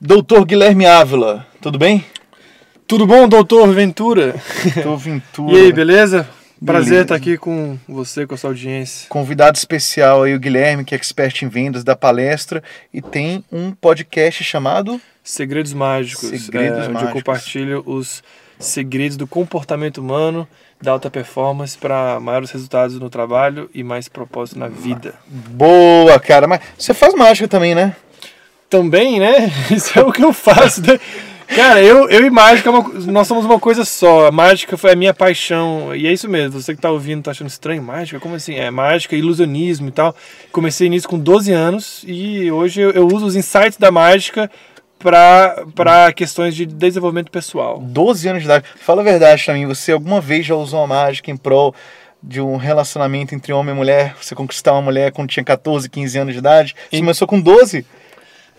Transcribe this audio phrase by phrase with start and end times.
[0.00, 2.04] Doutor Guilherme Ávila, tudo bem?
[2.86, 4.36] Tudo bom, doutor Ventura?
[4.76, 5.52] Doutor Ventura.
[5.58, 6.28] E aí, beleza?
[6.64, 7.02] Prazer beleza.
[7.02, 9.08] estar aqui com você, com a sua audiência.
[9.08, 12.62] Convidado especial aí, o Guilherme, que é expert em vendas da palestra
[12.94, 16.96] e tem um podcast chamado Segredos Mágicos, Segredos é, Mágicos.
[16.96, 18.22] onde eu compartilho os
[18.56, 20.46] segredos do comportamento humano,
[20.80, 25.14] da alta performance para maiores resultados no trabalho e mais propósito na vida.
[25.26, 26.46] Boa, cara.
[26.46, 27.96] Mas você faz mágica também, né?
[28.68, 29.50] Também, né?
[29.70, 30.82] Isso é o que eu faço.
[30.82, 30.98] Né?
[31.48, 34.26] Cara, eu, eu e mágica, é nós somos uma coisa só.
[34.26, 35.96] A mágica foi a minha paixão.
[35.96, 36.60] E é isso mesmo.
[36.60, 37.82] Você que tá ouvindo, tá achando estranho?
[37.82, 38.20] Mágica?
[38.20, 38.54] Como assim?
[38.54, 40.14] É mágica, ilusionismo e tal.
[40.52, 44.50] Comecei nisso com 12 anos e hoje eu, eu uso os insights da mágica
[44.98, 47.78] para questões de desenvolvimento pessoal.
[47.80, 48.66] 12 anos de idade.
[48.76, 51.74] Fala a verdade pra mim, você alguma vez já usou uma mágica em prol
[52.22, 54.16] de um relacionamento entre homem e mulher?
[54.20, 56.76] Você conquistar uma mulher quando tinha 14, 15 anos de idade?
[56.90, 57.00] Você e...
[57.00, 57.86] começou com 12?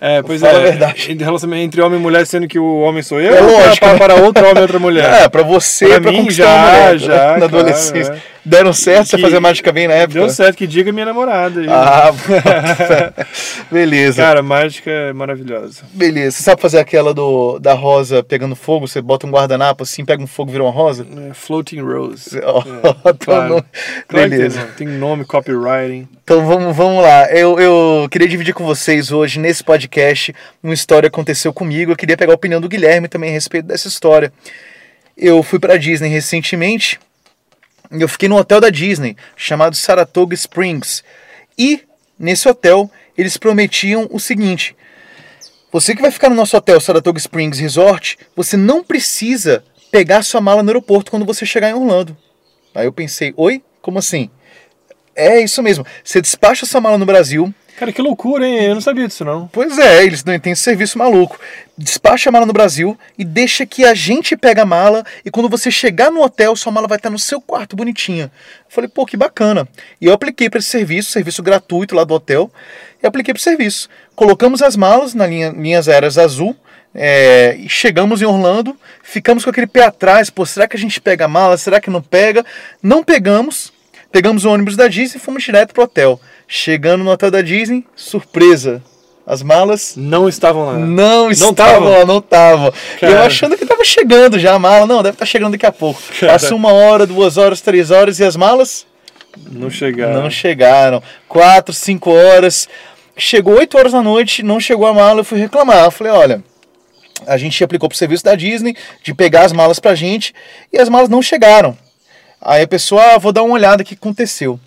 [0.02, 0.58] É, pois Fala é.
[0.58, 1.14] a verdade.
[1.20, 4.16] Relacionamento entre homem e mulher, sendo que o homem sou eu, É lógico, para, para
[4.16, 5.24] outro homem e outra mulher?
[5.24, 7.18] É, pra você, mim, conquistar já, mulher, já, né?
[7.18, 8.14] na claro, adolescência.
[8.14, 8.39] é.
[8.46, 9.08] Deram certo?
[9.10, 10.20] Você Que- fazia mágica bem na época?
[10.20, 11.60] Deu certo, que diga minha namorada.
[11.60, 11.68] aí.
[11.70, 12.12] Ah,
[13.72, 14.22] beleza.
[14.22, 15.84] Cara, mágica é maravilhosa.
[15.94, 16.38] Beleza.
[16.38, 18.88] Você sabe fazer aquela do, da rosa pegando fogo?
[18.88, 21.06] Você bota um guardanapo assim, pega um fogo e vira uma rosa?
[21.30, 22.40] É, Floating Rose.
[22.44, 23.66] Ó, É, tá claro.
[24.08, 24.68] Claro Beleza.
[24.78, 26.08] tem, tem nome, copywriting.
[26.24, 27.26] Então vamos, vamos lá.
[27.32, 31.92] Eu, eu queria dividir com vocês hoje, nesse podcast, uma história que aconteceu comigo.
[31.92, 34.32] Eu queria pegar a opinião do Guilherme também a respeito dessa história.
[35.18, 36.98] Eu fui pra Disney recentemente
[37.92, 41.04] eu fiquei num hotel da Disney chamado Saratoga Springs.
[41.58, 41.84] E
[42.18, 44.76] nesse hotel eles prometiam o seguinte:
[45.72, 50.42] você que vai ficar no nosso hotel Saratoga Springs Resort, você não precisa pegar sua
[50.42, 52.18] mala no aeroporto quando você chegar em Orlando.
[52.74, 53.64] Aí eu pensei, oi?
[53.82, 54.30] Como assim?
[55.20, 55.86] É isso mesmo.
[56.02, 57.54] Você despacha sua mala no Brasil.
[57.78, 58.64] Cara, que loucura, hein?
[58.66, 59.48] Eu não sabia disso, não.
[59.48, 61.38] Pois é, eles não têm esse serviço maluco.
[61.78, 65.50] Despacha a mala no Brasil e deixa que a gente pega a mala e quando
[65.50, 68.26] você chegar no hotel, sua mala vai estar no seu quarto bonitinha.
[68.26, 69.68] Eu falei, pô, que bacana.
[70.00, 72.50] E eu apliquei para esse serviço, serviço gratuito lá do hotel,
[73.04, 73.90] e apliquei para o serviço.
[74.16, 76.56] Colocamos as malas na linha, linhas aéreas azul,
[76.94, 81.00] é, e chegamos em Orlando, ficamos com aquele pé atrás, pô, será que a gente
[81.00, 81.58] pega a mala?
[81.58, 82.46] Será que não pega?
[82.82, 83.72] Não pegamos,
[84.12, 86.20] pegamos o ônibus da Disney e fomos direto pro hotel.
[86.48, 88.82] Chegando no hotel da Disney, surpresa,
[89.26, 90.74] as malas Não estavam lá.
[90.80, 91.90] não estavam tavam?
[91.90, 92.74] lá, não estavam.
[93.02, 94.88] Eu achando que tava chegando já a mala.
[94.88, 96.02] Não, deve estar chegando daqui a pouco.
[96.20, 96.34] Cara.
[96.34, 98.86] Passa uma hora, duas horas, três horas e as malas
[99.52, 100.24] Não chegaram.
[100.24, 101.04] não chegaram.
[101.28, 102.68] Quatro, cinco horas.
[103.16, 105.84] Chegou oito horas da noite, não chegou a mala, eu fui reclamar.
[105.86, 106.44] Eu falei, olha,
[107.28, 110.34] a gente aplicou pro serviço da Disney de pegar as malas pra gente
[110.74, 111.78] e as malas não chegaram.
[112.42, 114.60] Aí a pessoa, ah, vou dar uma olhada o que aconteceu.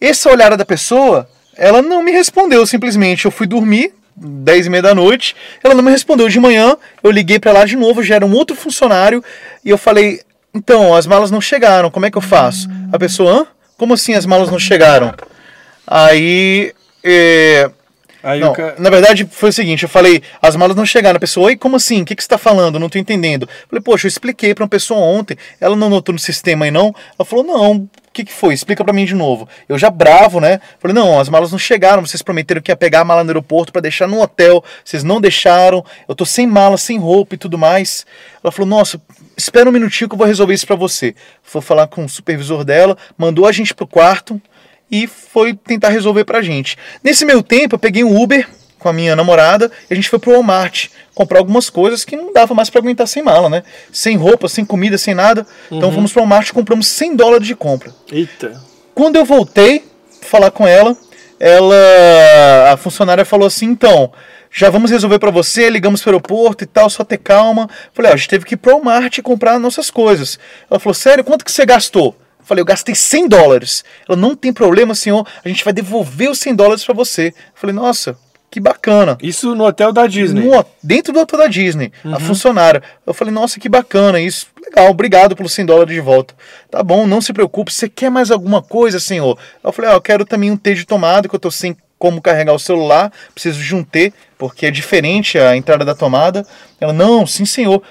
[0.00, 3.24] Essa olhada da pessoa, ela não me respondeu simplesmente.
[3.24, 6.28] Eu fui dormir, 10 e meia da noite, ela não me respondeu.
[6.28, 9.22] De manhã, eu liguei pra lá de novo, já era um outro funcionário,
[9.64, 10.20] e eu falei,
[10.54, 12.68] então, as malas não chegaram, como é que eu faço?
[12.92, 13.46] A pessoa, hã?
[13.78, 15.14] Como assim as malas não chegaram?
[15.86, 16.72] Aí,
[17.02, 17.70] é,
[18.22, 18.76] Aí não, cara...
[18.78, 21.16] na verdade foi o seguinte, eu falei, as malas não chegaram.
[21.16, 22.02] A pessoa, oi, como assim?
[22.02, 22.78] O que, que você está falando?
[22.78, 23.42] Não tô entendendo.
[23.42, 26.70] Eu falei, poxa, eu expliquei para uma pessoa ontem, ela não notou no sistema aí
[26.70, 26.94] não.
[27.18, 28.54] Ela falou, não, o que, que foi?
[28.54, 29.48] Explica para mim de novo.
[29.68, 30.60] Eu já bravo, né?
[30.78, 33.72] Falei, não, as malas não chegaram, vocês prometeram que ia pegar a mala no aeroporto
[33.72, 37.56] para deixar no hotel, vocês não deixaram, eu tô sem mala, sem roupa e tudo
[37.56, 38.04] mais.
[38.44, 39.00] Ela falou, nossa,
[39.36, 41.14] espera um minutinho que eu vou resolver isso para você.
[41.42, 44.40] Foi falar com o supervisor dela, mandou a gente pro quarto,
[44.92, 46.76] e foi tentar resolver pra gente.
[47.02, 48.46] Nesse meio tempo, eu peguei um Uber
[48.78, 52.32] com a minha namorada e a gente foi pro Walmart comprar algumas coisas que não
[52.32, 53.62] dava mais pra aguentar sem mala, né?
[53.90, 55.46] Sem roupa, sem comida, sem nada.
[55.70, 57.94] Então fomos pro Walmart e compramos 100 dólares de compra.
[58.10, 58.60] Eita.
[58.94, 59.84] Quando eu voltei
[60.20, 60.94] falar com ela,
[61.40, 64.12] ela a funcionária falou assim, então,
[64.50, 67.70] já vamos resolver pra você, ligamos pro aeroporto e tal, só ter calma.
[67.94, 70.38] Falei, ó, a gente teve que ir pro Walmart e comprar nossas coisas.
[70.70, 72.16] Ela falou, sério, quanto que você gastou?
[72.42, 73.84] Falei, eu gastei 100 dólares.
[74.08, 77.28] Ela, não tem problema, senhor, a gente vai devolver os 100 dólares pra você.
[77.28, 78.16] Eu Falei, nossa,
[78.50, 79.16] que bacana.
[79.22, 80.42] Isso no hotel da Disney.
[80.44, 82.82] No- dentro do hotel da Disney, a funcionária.
[83.06, 84.46] Eu falei, nossa, que bacana isso.
[84.62, 86.34] Legal, obrigado pelos 100 dólares de volta.
[86.70, 87.72] Tá bom, não se preocupe.
[87.72, 89.38] Você quer mais alguma coisa, senhor?
[89.62, 92.20] Eu falei, ah, eu quero também um T de tomada, que eu tô sem como
[92.20, 93.12] carregar o celular.
[93.34, 96.44] Preciso de um T, porque é diferente a entrada da tomada.
[96.80, 97.82] Ela, não, sim, senhor.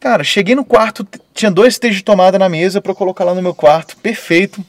[0.00, 3.34] Cara, cheguei no quarto, tinha dois T's de tomada na mesa pra eu colocar lá
[3.34, 3.96] no meu quarto.
[3.96, 4.64] Perfeito.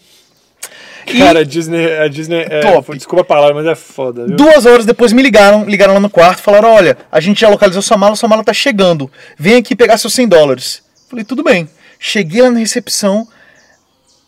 [1.08, 2.96] E- Cara, a Disney, a Disney é, Top.
[2.96, 4.36] desculpa a palavra, mas é foda, viu?
[4.36, 7.81] Duas horas depois me ligaram, ligaram lá no quarto, falaram: olha, a gente já localizou
[7.81, 9.10] sua mala, sua mala tá chegando.
[9.38, 10.84] Vem aqui pegar seus 100 dólares.
[11.10, 11.68] Falei, tudo bem.
[11.98, 13.28] Cheguei lá na recepção,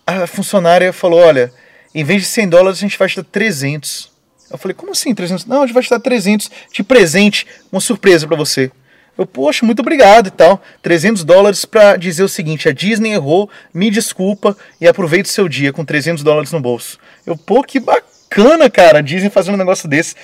[0.06, 1.52] a funcionária falou: olha,
[1.94, 4.10] em vez de 100 dólares, a gente vai te dar 300.
[4.50, 5.46] Eu falei, como assim 300?
[5.46, 8.72] Não, a gente vai te dar 300 de presente, uma surpresa pra você.
[9.22, 10.60] Eu, poxa, muito obrigado e tal.
[10.82, 15.48] 300 dólares pra dizer o seguinte: a Disney errou, me desculpa e aproveite o seu
[15.48, 16.98] dia com 300 dólares no bolso.
[17.26, 20.16] Eu, pô, que bacana, cara, a Disney fazendo um negócio desse.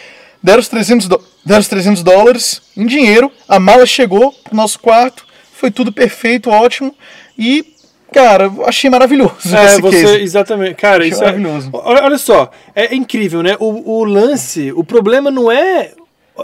[0.41, 1.23] Deram os 300, do...
[1.45, 6.49] Deram os 300 dólares em dinheiro, a mala chegou pro nosso quarto, foi tudo perfeito,
[6.49, 6.95] ótimo.
[7.37, 7.75] E,
[8.11, 9.55] cara, achei maravilhoso.
[9.55, 10.21] É, você, case.
[10.21, 10.75] exatamente.
[10.75, 11.69] Cara, Achei isso é, maravilhoso.
[11.73, 13.55] olha, olha só, é incrível, né?
[13.59, 15.91] O, o lance, o problema não é.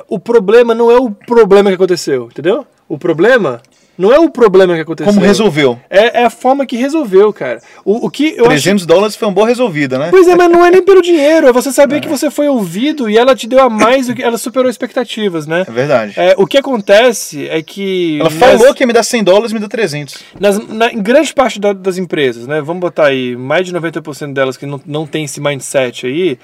[0.07, 2.65] O problema não é o problema que aconteceu, entendeu?
[2.89, 3.61] O problema
[3.95, 5.13] não é o problema que aconteceu.
[5.13, 5.79] Como resolveu?
[5.87, 7.61] É, é a forma que resolveu, cara.
[7.85, 10.07] O, o que eu acho 300 dólares foi uma boa resolvida, né?
[10.09, 13.07] Pois é, mas não é nem pelo dinheiro, é você saber que você foi ouvido
[13.07, 15.63] e ela te deu a mais do que ela superou expectativas, né?
[15.67, 16.13] É verdade.
[16.17, 18.17] É, o que acontece é que.
[18.19, 20.15] Ela nas- falou que ia me dar 100 dólares, me deu 300.
[20.39, 22.61] nas, na, em grande parte da- das empresas, né?
[22.61, 26.39] Vamos botar aí, mais de 90% delas que não, não tem esse mindset aí,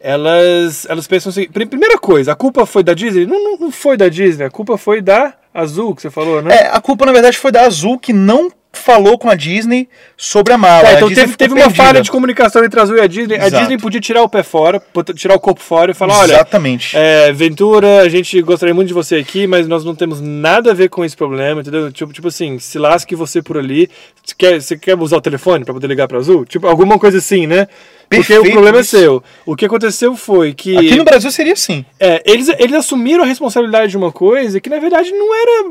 [0.00, 1.48] elas, elas pensam assim.
[1.48, 3.26] pri- Primeira coisa, a culpa foi da Disney?
[3.26, 6.54] Não, não, não foi da Disney, a culpa foi da Azul, que você falou, né?
[6.54, 10.52] É, a culpa na verdade foi da Azul que não falou com a Disney sobre
[10.52, 10.82] a mala.
[10.84, 11.82] Tá, A então teve, teve uma perdida.
[11.84, 13.34] falha de comunicação entre a Azul e a Disney.
[13.34, 13.56] A Exato.
[13.62, 14.80] Disney podia tirar o pé fora,
[15.16, 16.96] tirar o corpo fora e falar: olha, Exatamente.
[16.96, 20.74] É, Ventura, a gente gostaria muito de você aqui, mas nós não temos nada a
[20.74, 21.90] ver com esse problema, entendeu?
[21.90, 23.90] Tipo, tipo assim, se lasque você por ali.
[24.22, 26.44] Você quer, você quer usar o telefone para poder ligar para Azul?
[26.44, 27.66] Tipo, alguma coisa assim, né?
[28.08, 28.96] Porque o problema isso.
[28.96, 29.22] é seu.
[29.44, 31.84] O que aconteceu foi que Aqui no Brasil seria assim.
[32.00, 35.68] é, eles, eles assumiram a responsabilidade de uma coisa que na verdade não era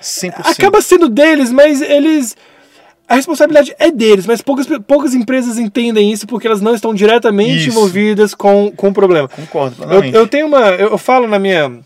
[0.00, 0.34] 100%.
[0.44, 2.36] acaba sendo deles, mas eles.
[3.08, 7.58] A responsabilidade é deles, mas poucas, poucas empresas entendem isso porque elas não estão diretamente
[7.58, 7.68] Isso.
[7.68, 9.28] envolvidas com, com o problema.
[9.28, 10.68] Concordo Eu, eu tenho uma.
[10.70, 11.80] Eu, eu falo na minha.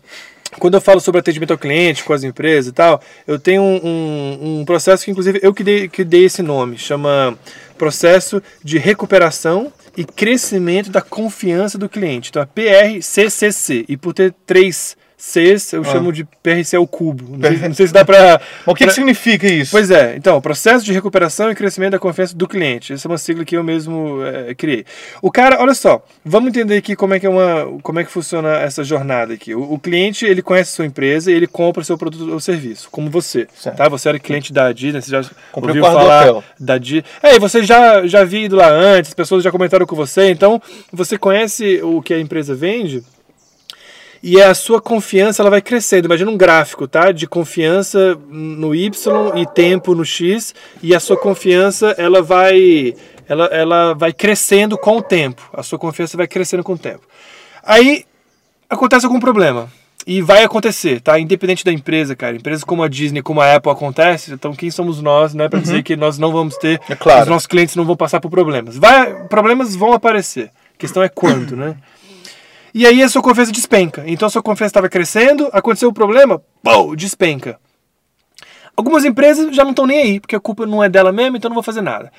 [0.59, 3.81] Quando eu falo sobre atendimento ao cliente com as empresas e tal, eu tenho um,
[3.83, 6.77] um, um processo que, inclusive, eu que dei, que dei esse nome.
[6.77, 7.37] Chama
[7.77, 12.29] Processo de Recuperação e Crescimento da Confiança do Cliente.
[12.29, 13.83] Então é PRCCC.
[13.89, 17.35] E por ter três Cs, eu chamo de PRC ao cubo.
[17.37, 18.39] Não sei, não sei se dá pra.
[18.39, 19.71] Mas o que, pra- que significa isso?
[19.71, 22.93] Pois é, então, processo de recuperação e crescimento da confiança do cliente.
[22.93, 24.85] Essa é uma sigla que eu mesmo eh, criei.
[25.19, 28.11] O cara, olha só, vamos entender aqui como é que é uma, como é que
[28.11, 29.55] funciona essa jornada aqui.
[29.55, 32.39] O, o cliente, ele conhece a sua empresa e ele compra o seu produto ou
[32.39, 33.75] serviço, como você, Certo.
[33.75, 33.89] tá?
[33.89, 37.03] Você era cliente da Disney, você já Comprei ouviu falar da Disney.
[37.23, 40.29] É, e você já já havia ido lá antes, as pessoas já comentaram com você,
[40.29, 40.61] então
[40.93, 43.01] você conhece o que a empresa vende
[44.21, 46.05] e a sua confiança ela vai crescendo.
[46.05, 47.11] Imagina um gráfico, tá?
[47.11, 52.93] De confiança no Y e tempo no X, e a sua confiança ela vai
[53.27, 55.49] ela, ela vai crescendo com o tempo.
[55.53, 57.01] A sua confiança vai crescendo com o tempo.
[57.63, 58.05] Aí
[58.69, 59.69] acontece algum problema.
[60.05, 61.19] E vai acontecer, tá?
[61.19, 62.33] Independente da empresa, cara.
[62.33, 65.49] Empresas como a Disney, como a Apple acontece, então quem somos nós, né?
[65.49, 66.79] Pra dizer que nós não vamos ter.
[66.87, 67.23] É claro.
[67.23, 68.77] Os nossos clientes não vão passar por problemas.
[68.77, 70.45] Vai, problemas vão aparecer.
[70.45, 71.75] A questão é quando, né?
[72.77, 74.03] E aí a sua confiança despenca.
[74.05, 77.59] Então a sua confiança estava crescendo, aconteceu o problema, pô, despenca.
[78.75, 81.49] Algumas empresas já não estão nem aí, porque a culpa não é dela mesmo, então
[81.49, 82.11] não vou fazer nada.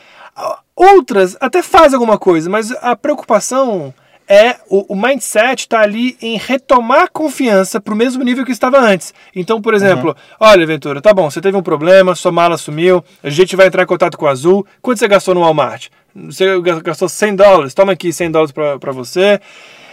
[0.75, 3.95] Outras até fazem alguma coisa, mas a preocupação
[4.27, 8.51] é o, o mindset está ali em retomar a confiança para o mesmo nível que
[8.51, 9.15] estava antes.
[9.37, 13.31] Então, por exemplo, olha, Ventura, tá bom, você teve um problema, sua mala sumiu, a
[13.31, 14.67] gente vai entrar em contato com a Azul.
[14.83, 15.87] Quanto você gastou no Walmart?
[16.17, 19.41] Você gastou 100 dólares, toma aqui 100 dólares para você.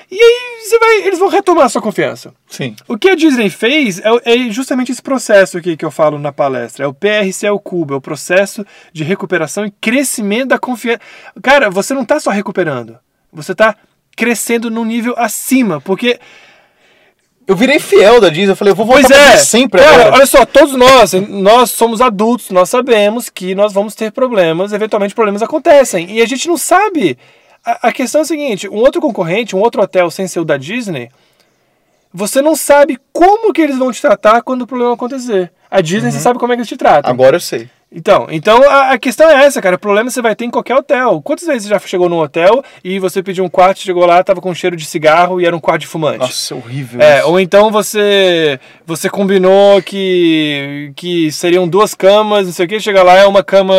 [0.10, 2.34] E aí você vai, eles vão retomar a sua confiança.
[2.48, 2.76] Sim.
[2.88, 6.32] O que a Disney fez é, é justamente esse processo aqui que eu falo na
[6.32, 6.86] palestra.
[6.86, 11.02] É o PRC ao cubo, é o processo de recuperação e crescimento da confiança.
[11.42, 12.98] Cara, você não está só recuperando,
[13.32, 13.76] você está
[14.16, 16.20] crescendo num nível acima, porque
[17.48, 20.16] Eu virei fiel da Disney, eu falei, eu vou voltar Pois é, sempre cara, agora.
[20.16, 25.14] olha só, todos nós, nós somos adultos, nós sabemos que nós vamos ter problemas, eventualmente
[25.14, 27.18] problemas acontecem, e a gente não sabe.
[27.66, 30.46] A, a questão é a seguinte, um outro concorrente, um outro hotel sem ser o
[30.46, 31.10] da Disney,
[32.14, 35.52] você não sabe como que eles vão te tratar quando o problema acontecer.
[35.70, 37.12] A Disney, você sabe como é que eles te tratam.
[37.12, 37.68] Agora eu sei.
[37.92, 39.76] Então, então a, a questão é essa, cara.
[39.76, 41.22] O problema você vai ter em qualquer hotel.
[41.22, 44.42] Quantas vezes você já chegou num hotel e você pediu um quarto, chegou lá, tava
[44.42, 46.20] com cheiro de cigarro e era um quarto de fumante?
[46.20, 47.30] Nossa, é horrível É, isso.
[47.30, 53.02] ou então você você combinou que, que seriam duas camas, não sei o que, chega
[53.04, 53.76] lá é uma cama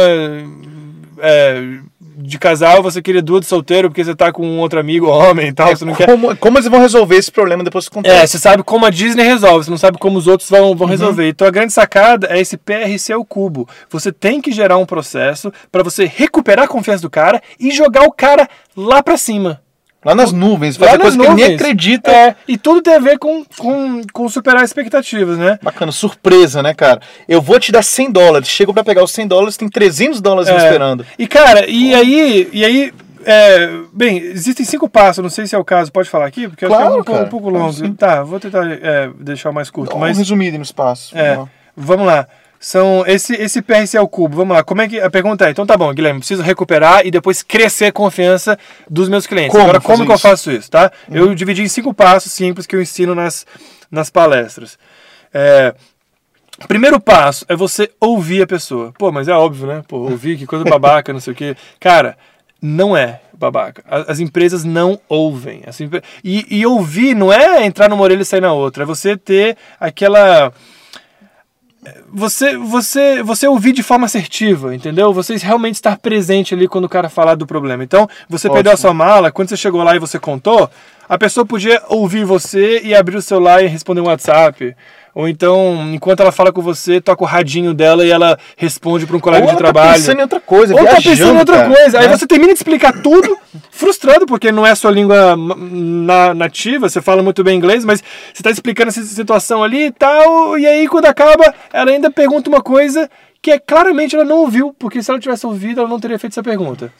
[1.18, 1.78] é,
[2.18, 5.48] de casal, você queria duas de solteiro porque você tá com um outro amigo homem
[5.48, 6.06] e tal, você não quer.
[6.06, 8.32] como, como eles vão resolver esse problema depois que É, acontece?
[8.32, 10.76] você sabe como a Disney resolve, você não sabe como os outros vão, Uhum.
[10.76, 11.28] vão resolver.
[11.28, 13.68] Então a grande sacada é esse PRC ao cubo.
[13.90, 18.04] Você tem que gerar um processo para você recuperar a confiança do cara e jogar
[18.04, 19.60] o cara lá para cima.
[20.06, 22.10] Lá nas nuvens, fazer nas coisa que ele nem acredita.
[22.12, 25.58] É, e tudo tem a ver com, com, com superar expectativas, né?
[25.60, 27.00] Bacana, surpresa, né, cara?
[27.28, 28.48] Eu vou te dar 100 dólares.
[28.48, 30.58] Chego pra pegar os 100 dólares, tem 300 dólares me É.
[30.58, 31.04] esperando.
[31.18, 32.92] E cara, e aí, e aí
[33.24, 36.64] é, bem, existem cinco passos, não sei se é o caso, pode falar aqui, porque
[36.64, 37.94] Claro, acho que é um, um pouco longo.
[37.94, 41.18] tá, vou tentar é, deixar mais curto, Dá um mas resumido no espaço.
[41.18, 41.36] é,
[41.76, 42.28] Vamos lá.
[42.58, 44.36] São esse esse PRC ao cubo.
[44.36, 44.64] Vamos lá.
[44.64, 45.50] Como é que a pergunta é?
[45.50, 48.58] Então tá bom, Guilherme, preciso recuperar e depois crescer a confiança
[48.88, 49.52] dos meus clientes.
[49.52, 50.14] Como Agora como que eu?
[50.14, 50.18] Uhum.
[50.18, 50.90] faço isso, tá?
[51.10, 53.46] Eu dividi em cinco passos simples que eu ensino nas
[53.90, 54.78] nas palestras.
[55.32, 55.74] É,
[56.66, 58.92] Primeiro passo é você ouvir a pessoa.
[58.98, 59.84] Pô, mas é óbvio, né?
[59.86, 61.54] Pô, ouvir, que coisa babaca, não sei o quê.
[61.78, 62.16] Cara,
[62.62, 63.84] não é babaca.
[63.86, 65.62] As empresas não ouvem.
[65.66, 68.84] As E, e ouvir não é entrar numa orelha e sair na outra.
[68.84, 70.52] É você ter aquela.
[72.12, 75.12] Você, você, você ouvir de forma assertiva, entendeu?
[75.12, 77.84] Você realmente estar presente ali quando o cara falar do problema.
[77.84, 78.82] Então, você perdeu a Ótimo.
[78.82, 80.70] sua mala, quando você chegou lá e você contou,
[81.08, 84.74] a pessoa podia ouvir você e abrir o celular e responder um WhatsApp.
[85.16, 89.16] Ou então, enquanto ela fala com você, toca o radinho dela e ela responde para
[89.16, 89.94] um colega Ou de tá trabalho.
[89.94, 91.98] pensando em outra coisa, Ou tá viajando, pensando em outra cara, coisa.
[92.00, 92.14] Aí né?
[92.18, 93.38] você termina de explicar tudo,
[93.72, 98.04] frustrado, porque não é sua língua na- nativa, você fala muito bem inglês, mas
[98.34, 102.50] você tá explicando essa situação ali e tal, e aí quando acaba, ela ainda pergunta
[102.50, 103.08] uma coisa
[103.40, 106.34] que é claramente ela não ouviu, porque se ela tivesse ouvido, ela não teria feito
[106.34, 106.92] essa pergunta.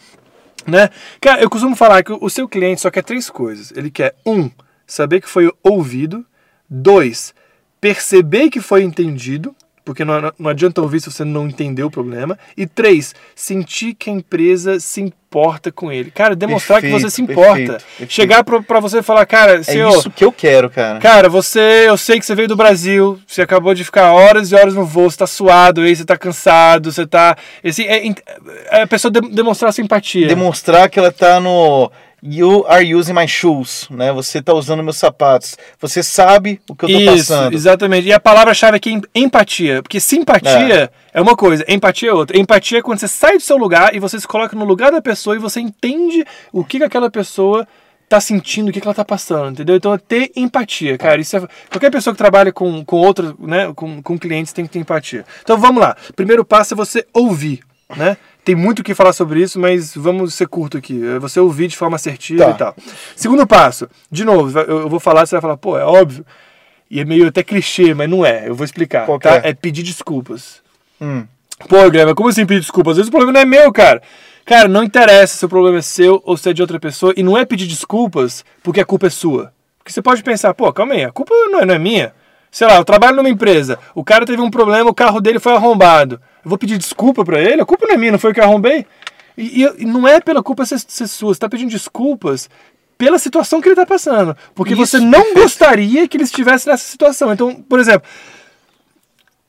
[0.66, 0.88] Né?
[1.20, 3.74] Cara, eu costumo falar que o seu cliente só quer três coisas.
[3.76, 4.50] Ele quer, um,
[4.86, 6.24] saber que foi ouvido.
[6.68, 7.34] Dois,
[7.80, 9.54] perceber que foi entendido,
[9.84, 12.36] porque não, não adianta ouvir se você não entendeu o problema.
[12.56, 16.10] E três, sentir que a empresa se importa com ele.
[16.10, 17.56] Cara, demonstrar que você se Perfeito, importa.
[17.56, 18.12] perfeito, perfeito.
[18.12, 20.98] Chegar pra, pra você e falar, cara, É senhor, isso que eu quero, cara.
[20.98, 24.56] Cara, você, eu sei que você veio do Brasil, você acabou de ficar horas e
[24.56, 27.36] horas no voo, você tá suado aí, você tá cansado, você tá.
[27.62, 28.08] Esse, é,
[28.70, 30.26] é a pessoa de- demonstrar simpatia.
[30.26, 31.92] Demonstrar que ela tá no
[32.28, 34.12] You are using my shoes, né?
[34.12, 35.56] Você tá usando meus sapatos.
[35.80, 37.54] Você sabe o que eu tô Isso, passando.
[37.54, 38.08] exatamente.
[38.08, 39.80] E a palavra-chave aqui é em- empatia.
[39.80, 41.20] Porque simpatia é.
[41.20, 42.36] uma coisa, empatia é outra.
[42.36, 45.00] Empatia é quando você sai do seu lugar e você se coloca no lugar da
[45.00, 47.66] pessoa e você entende o que, que aquela pessoa
[48.08, 49.76] tá sentindo, o que, que ela tá passando, entendeu?
[49.76, 51.20] Então é ter empatia, cara.
[51.20, 54.72] Isso é, qualquer pessoa que trabalha com, com outros, né, com, com clientes tem que
[54.72, 55.24] ter empatia.
[55.42, 55.96] Então vamos lá.
[56.14, 57.60] Primeiro passo é você ouvir,
[57.96, 58.16] né?
[58.46, 61.04] Tem muito o que falar sobre isso, mas vamos ser curto aqui.
[61.04, 62.50] É você ouvir de forma assertiva Tá.
[62.52, 62.76] e tal.
[63.16, 66.24] Segundo passo, de novo, eu vou falar, você vai falar, pô, é óbvio.
[66.88, 68.48] E é meio até clichê, mas não é.
[68.48, 69.04] Eu vou explicar.
[69.04, 69.38] Qual tá?
[69.38, 69.48] é?
[69.48, 70.62] É pedir desculpas.
[71.00, 71.24] Hum.
[71.68, 72.92] Pô, Guilherme, como assim pedir desculpas?
[72.92, 74.00] Às vezes o problema não é meu, cara.
[74.44, 77.12] Cara, não interessa se o problema é seu ou se é de outra pessoa.
[77.16, 79.52] E não é pedir desculpas porque a culpa é sua.
[79.78, 82.12] Porque você pode pensar, pô, calma aí, a culpa não é, não é minha.
[82.48, 85.52] Sei lá, eu trabalho numa empresa, o cara teve um problema, o carro dele foi
[85.52, 86.20] arrombado.
[86.46, 87.60] Eu vou pedir desculpa pra ele?
[87.60, 88.86] A culpa não é minha, não foi eu que arrombei?
[89.36, 92.48] E, e- e não é pela culpa ser, ser sua, você tá pedindo desculpas
[92.96, 94.36] pela situação que ele tá passando.
[94.54, 95.42] Porque Isso, você não perfeito.
[95.42, 97.32] gostaria que ele estivesse nessa situação.
[97.32, 98.08] Então, por exemplo,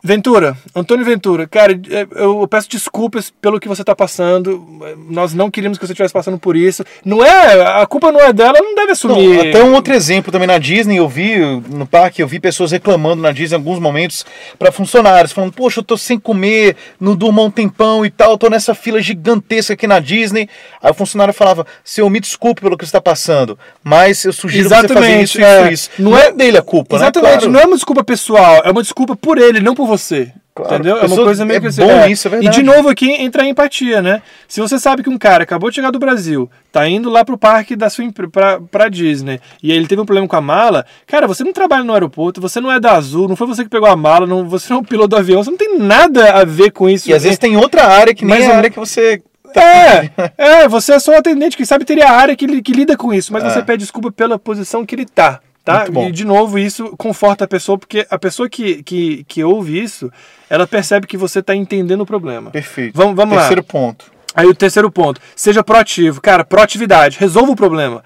[0.07, 4.65] Ventura, Antônio Ventura, cara, é, eu peço desculpas pelo que você está passando.
[5.09, 6.83] Nós não queríamos que você estivesse passando por isso.
[7.03, 9.49] Não é, a culpa não é dela, ela não deve Não, assumir.
[9.49, 11.37] até um outro exemplo também na Disney, eu vi
[11.69, 14.25] no parque, eu vi pessoas reclamando na Disney em alguns momentos
[14.57, 18.49] para funcionários, falando, poxa, eu tô sem comer, não durmo um tempão e tal, tô
[18.49, 20.47] nessa fila gigantesca aqui na Disney.
[20.81, 24.69] Aí o funcionário falava, senhor, me desculpe pelo que você está passando, mas eu sugiro
[24.69, 25.61] você fazer Exatamente, isso, é.
[25.63, 25.89] isso, isso.
[25.99, 27.37] Não Não, é- é dele a culpa, Exatamente, né?
[27.39, 27.51] Claro.
[27.51, 29.96] não é uma desculpa pessoal, é uma desculpa por ele, não por você.
[30.55, 30.97] Claro, Entendeu?
[30.97, 33.43] É uma coisa meio é que assim, bom isso, é E de novo aqui entra
[33.43, 34.23] a empatia, né?
[34.47, 37.37] Se você sabe que um cara acabou de chegar do Brasil, tá indo lá pro
[37.37, 41.27] parque da sua pra, pra Disney, e ele teve um problema com a mala, cara,
[41.27, 43.87] você não trabalha no aeroporto, você não é da Azul, não foi você que pegou
[43.87, 46.43] a mala, não, você não é um piloto do avião, você não tem nada a
[46.43, 47.07] ver com isso.
[47.07, 49.21] E às vezes tem outra área que nem Mas a o- área que você...
[49.55, 52.97] É, é, você é só um atendente, quem sabe teria a área que, que lida
[52.97, 53.49] com isso, mas É.
[53.49, 55.85] você pede desculpa pela posição que ele tá, tá?
[56.07, 60.09] E de novo, isso conforta a pessoa, porque a pessoa que, que, que ouve isso,
[60.49, 62.49] ela percebe que você tá entendendo o problema.
[62.49, 62.95] Perfeito.
[62.95, 63.41] Vamos, vamos lá.
[63.41, 64.11] Terceiro ponto.
[64.33, 66.21] Aí o terceiro ponto, seja proativo.
[66.21, 68.03] Cara, proatividade, resolva o problema.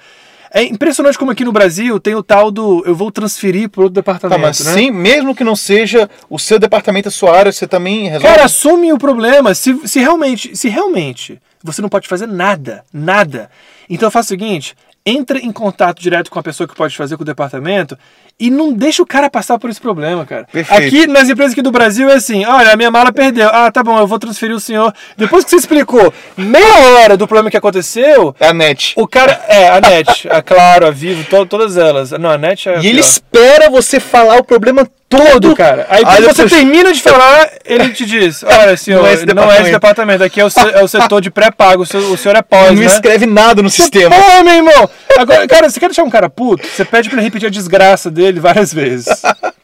[0.53, 3.95] É impressionante como aqui no Brasil tem o tal do eu vou transferir para outro
[3.95, 4.73] Tá, departamento, mas né?
[4.73, 8.27] sim, mesmo que não seja o seu departamento, a sua área, você também resolve.
[8.27, 9.53] Cara, assume o problema.
[9.53, 13.49] Se, se realmente, se realmente você não pode fazer nada, nada.
[13.89, 17.23] Então faça o seguinte: entra em contato direto com a pessoa que pode fazer com
[17.23, 17.97] o departamento
[18.39, 20.47] e não deixa o cara passar por esse problema, cara.
[20.51, 20.87] Perfeito.
[20.87, 23.49] Aqui nas empresas aqui do Brasil é assim: olha, a minha mala perdeu.
[23.51, 24.93] Ah, tá bom, eu vou transferir o senhor.
[25.17, 28.35] Depois que você explicou meia hora do problema que aconteceu.
[28.39, 28.93] É a net.
[28.97, 29.33] O cara.
[29.47, 32.11] É, a NET, a Claro, a Vivo, to- todas elas.
[32.11, 32.73] Não, a NET é.
[32.79, 32.99] E ele pior.
[32.99, 34.87] espera você falar o problema
[35.17, 35.85] todo, cara.
[35.89, 39.13] Aí quando você depois- termina de falar, ele te diz: Olha, senhor, Não é é
[39.13, 39.71] esse esse departamento.
[39.71, 42.41] departamento, aqui é o, se- é o setor de pré-pago, o senhor, o senhor é
[42.41, 42.85] pós, não né?
[42.85, 44.15] escreve nada no sistema.
[44.15, 44.89] Pô, meu irmão!
[45.17, 46.65] Agora, cara, você quer deixar um cara puto?
[46.67, 49.07] Você pede pra ele repetir a desgraça dele várias vezes.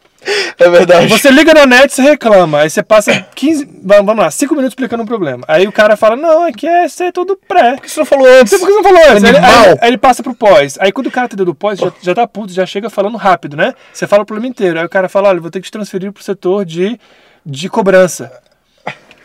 [0.60, 1.08] É verdade.
[1.08, 2.60] Você liga na net, você reclama.
[2.62, 3.70] Aí você passa 15.
[3.84, 5.44] Vamos lá, 5 minutos explicando um problema.
[5.48, 7.74] Aí o cara fala: Não, é que é, isso é tudo pré.
[7.76, 8.60] Por que você não falou antes?
[8.60, 9.24] Por que você não falou antes?
[9.24, 10.78] Aí, aí- aí ele passa pro pós.
[10.80, 13.18] Aí quando o cara tá dentro do pós, já, já tá puto, já chega falando
[13.18, 13.74] rápido, né?
[13.94, 14.80] Você fala o problema inteiro.
[14.80, 17.00] Aí o cara fala: Olha, vou ter que te transferir pro setor de,
[17.46, 18.32] de cobrança.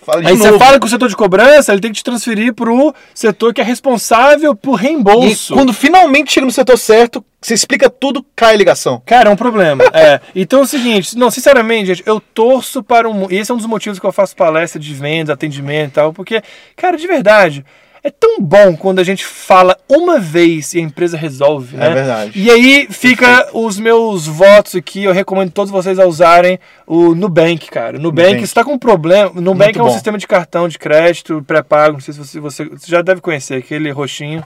[0.05, 0.39] Fala Aí novo.
[0.39, 3.61] você fala com o setor de cobrança, ele tem que te transferir pro setor que
[3.61, 5.55] é responsável por E reembolso.
[5.55, 9.01] quando finalmente chega no setor certo, você explica tudo, cai a ligação.
[9.07, 9.85] Cara, é um problema.
[9.95, 10.21] é.
[10.35, 13.31] Então é o seguinte, não, sinceramente, gente, eu torço para um.
[13.31, 16.13] E esse é um dos motivos que eu faço palestra de vendas, atendimento e tal,
[16.13, 16.43] porque,
[16.77, 17.65] cara, de verdade.
[18.05, 21.87] É tão bom quando a gente fala uma vez e a empresa resolve, né?
[21.87, 22.33] É verdade.
[22.35, 27.71] E aí fica os meus votos aqui, eu recomendo todos vocês a usarem o Nubank,
[27.71, 27.99] cara.
[27.99, 28.45] Nubank, Nubank.
[28.45, 29.31] está com problema.
[29.31, 29.93] O Nubank Muito é um bom.
[29.93, 33.21] sistema sistema de cartão de crédito pré-pago, não sei se você, você, você já deve
[33.21, 34.45] conhecer, aquele roxinho.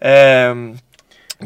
[0.00, 0.52] É,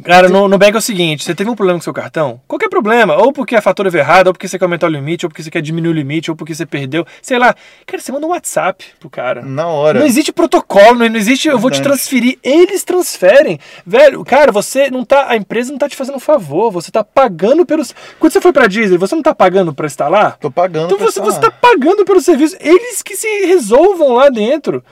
[0.03, 3.17] Cara, no Nubank é o seguinte, você teve um problema com seu cartão, qualquer problema,
[3.17, 5.43] ou porque a fatura veio errada, ou porque você quer aumentar o limite, ou porque
[5.43, 7.55] você quer diminuir o limite, ou porque você perdeu, sei lá.
[7.87, 9.43] Cara, você manda um WhatsApp pro cara.
[9.43, 10.01] Na hora.
[10.01, 13.59] Não existe protocolo, não existe eu vou te transferir, eles transferem.
[13.87, 17.05] Velho, cara, você não tá, a empresa não tá te fazendo um favor, você tá
[17.05, 20.37] pagando pelos Quando você foi pra Disney, você não tá pagando pra instalar?
[20.39, 21.53] Tô pagando Então você, você instalar.
[21.53, 24.83] tá pagando pelo serviço, eles que se resolvam lá dentro.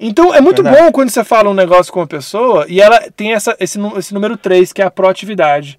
[0.00, 0.84] Então é muito Verdade.
[0.84, 4.12] bom quando você fala um negócio com uma pessoa e ela tem essa, esse, esse
[4.12, 5.78] número 3, que é a proatividade.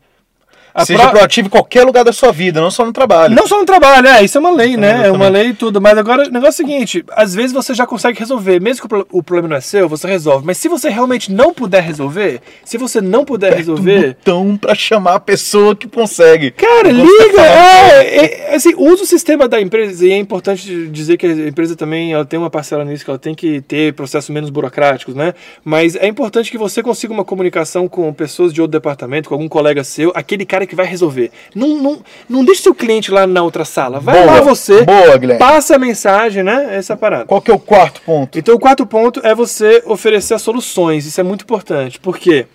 [0.75, 3.33] A Seja pro- proativo em qualquer lugar da sua vida, não só no trabalho.
[3.33, 5.07] não só no trabalho, é, isso é uma lei, né?
[5.07, 5.79] É uma lei e tudo.
[5.79, 8.85] Mas agora o negócio é o seguinte: às vezes você já consegue resolver, mesmo que
[8.85, 10.45] o pro- o problema não é seu, você resolve.
[10.45, 14.07] Mas se você realmente não puder resolver, se você não puder Aperta um resolver.
[14.15, 16.51] botão pra chamar a pessoa que consegue.
[16.51, 17.37] Cara, você liga!
[17.37, 21.47] fala, É, é, assim, usa o sistema da empresa e é importante dizer que a
[21.47, 25.15] empresa também ela tem uma parcela nisso, que ela tem que ter processos menos burocráticos,
[25.15, 25.33] né?
[25.63, 29.47] Mas é importante que você consiga uma comunicação com pessoas de outro departamento, com algum
[29.47, 31.31] colega seu, aquele cara que vai resolver.
[31.53, 33.99] Não, não, não deixe seu cliente lá na outra sala.
[33.99, 35.39] Vai Boa, lá você, boa, Guilherme.
[35.39, 36.75] passa a mensagem, né?
[36.75, 37.25] Essa é parada.
[37.25, 38.37] Qual que é o quarto ponto?
[38.37, 41.05] Então o quarto ponto é você oferecer as soluções.
[41.05, 41.99] Isso é muito importante.
[41.99, 42.45] Por quê?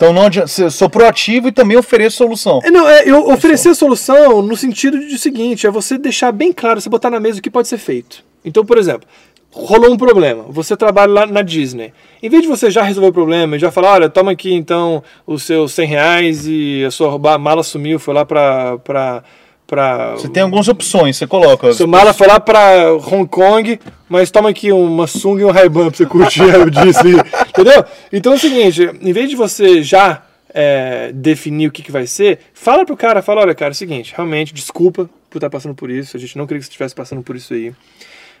[0.00, 2.60] Então não adianta, eu sou proativo e também ofereço solução.
[2.64, 6.32] É, não, é, eu oferecer a solução no sentido de o seguinte, é você deixar
[6.32, 8.24] bem claro, você botar na mesa o que pode ser feito.
[8.42, 9.06] Então, por exemplo,
[9.52, 11.92] rolou um problema, você trabalha lá na Disney.
[12.22, 15.02] Em vez de você já resolver o problema e já falar, olha, toma aqui então
[15.26, 18.78] os seus 100 reais e a sua mala sumiu, foi lá pra...
[18.78, 19.24] pra,
[19.66, 21.72] pra Você tem algumas opções, você coloca.
[21.72, 25.88] Sua mala foi lá pra Hong Kong, mas toma aqui uma sunga e um Ray-Ban
[25.88, 27.14] pra você curtir o Disney,
[27.48, 27.84] entendeu?
[28.12, 30.22] Então é o seguinte, em vez de você já
[30.52, 33.76] é, definir o que, que vai ser, fala pro cara, fala, olha cara, é o
[33.76, 36.94] seguinte, realmente, desculpa por estar passando por isso, a gente não queria que você estivesse
[36.94, 37.72] passando por isso aí,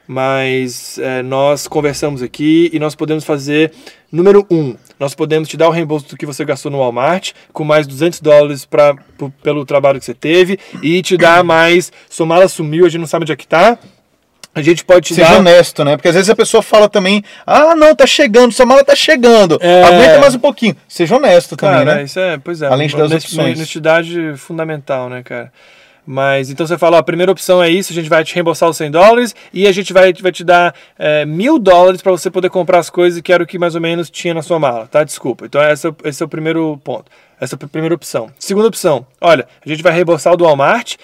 [0.06, 3.72] mas é, nós conversamos aqui e nós podemos fazer,
[4.10, 7.64] número um, nós podemos te dar o reembolso do que você gastou no Walmart, com
[7.64, 12.26] mais 200 dólares pra, p- pelo trabalho que você teve, e te dar mais, sua
[12.26, 13.78] mala sumiu, a gente não sabe onde é que tá,
[14.52, 15.38] a gente pode te Seja dar...
[15.38, 15.96] honesto, né?
[15.96, 19.56] Porque às vezes a pessoa fala também, ah, não, tá chegando, sua mala tá chegando.
[19.62, 19.84] É.
[19.84, 20.74] Aguenta mais um pouquinho.
[20.88, 22.02] Seja honesto também, Cara, né?
[22.02, 22.66] isso é, pois é.
[22.66, 23.56] Além de dar as opções.
[23.56, 25.52] Honestidade fundamental, né, cara?
[26.10, 28.68] Mas então você fala, ó, a primeira opção é isso, a gente vai te reembolsar
[28.68, 32.28] os 100 dólares e a gente vai, vai te dar é, mil dólares para você
[32.28, 34.88] poder comprar as coisas que era o que mais ou menos tinha na sua mala,
[34.88, 35.04] tá?
[35.04, 35.46] Desculpa.
[35.46, 35.60] Então
[36.04, 37.04] esse é o primeiro ponto.
[37.40, 38.28] Essa é a primeira opção.
[38.40, 40.96] Segunda opção, olha, a gente vai reembolsar o do Walmart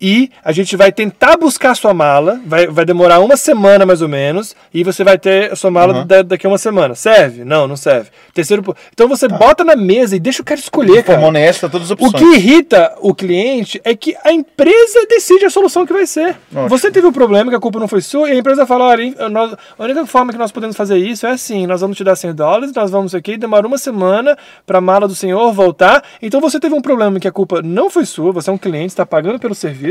[0.00, 4.00] e a gente vai tentar buscar a sua mala, vai, vai demorar uma semana mais
[4.02, 6.06] ou menos, e você vai ter a sua mala Uhum.
[6.06, 6.94] da- daqui a uma semana.
[6.94, 7.44] Serve?
[7.44, 8.10] Não, não serve.
[8.32, 11.20] Terceiro, então você bota na mesa e deixa o cara escolher, cara.
[11.20, 12.22] honesta, todas as O opções.
[12.22, 16.36] que irrita o cliente é que a empresa decide a solução que vai ser.
[16.52, 16.68] Ótimo.
[16.68, 19.28] Você teve um problema que a culpa não foi sua e a empresa fala: olha,
[19.28, 22.16] nós- a única forma que nós podemos fazer isso é assim: nós vamos te dar
[22.16, 24.36] 100 dólares, nós vamos aqui, demora uma semana
[24.66, 26.02] para a mala do senhor voltar.
[26.22, 28.88] Então você teve um problema que a culpa não foi sua, você é um cliente,
[28.88, 29.89] está pagando pelo serviço.